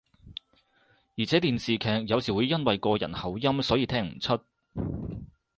[1.15, 4.39] 而且電視劇有時會因為個人口音所以聽唔出